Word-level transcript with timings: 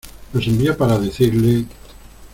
nos 0.33 0.47
envía 0.47 0.75
para 0.75 0.97
decirle... 0.97 1.67